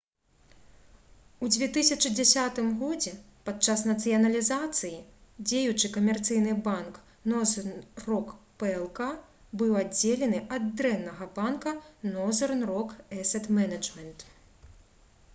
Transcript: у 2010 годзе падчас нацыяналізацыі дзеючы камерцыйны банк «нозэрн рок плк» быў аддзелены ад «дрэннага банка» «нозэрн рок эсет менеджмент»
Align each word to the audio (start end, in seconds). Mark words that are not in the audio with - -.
у 1.47 1.47
2010 1.55 2.61
годзе 2.79 3.11
падчас 3.49 3.83
нацыяналізацыі 3.89 4.95
дзеючы 5.51 5.91
камерцыйны 5.97 6.55
банк 6.69 6.97
«нозэрн 7.33 7.77
рок 8.07 8.33
плк» 8.65 9.03
быў 9.63 9.77
аддзелены 9.85 10.43
ад 10.59 10.65
«дрэннага 10.81 11.31
банка» 11.39 11.77
«нозэрн 12.15 12.67
рок 12.73 12.97
эсет 13.21 13.51
менеджмент» 13.61 14.29